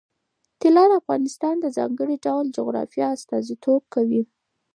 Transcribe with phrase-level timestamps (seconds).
[0.61, 4.21] طلا د افغانستان د ځانګړي ډول جغرافیه استازیتوب کوي.